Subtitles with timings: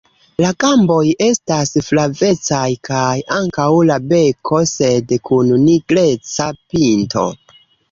[0.43, 7.31] La gamboj estas flavecaj kaj ankaŭ la beko, sed kun nigreca pinto.